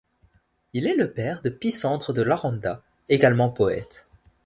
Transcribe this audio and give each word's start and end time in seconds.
Il 0.73 0.87
est 0.87 0.95
le 0.95 1.11
père 1.13 1.43
de 1.43 1.49
Pisandre 1.49 2.11
de 2.11 2.23
Laranda, 2.23 2.81
également 3.07 3.51
poète. 3.51 4.09